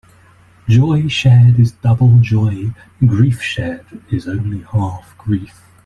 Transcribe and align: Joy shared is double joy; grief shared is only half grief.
Joy 0.67 1.09
shared 1.09 1.59
is 1.59 1.73
double 1.73 2.17
joy; 2.21 2.71
grief 3.05 3.39
shared 3.39 3.85
is 4.11 4.27
only 4.27 4.63
half 4.71 5.15
grief. 5.15 5.61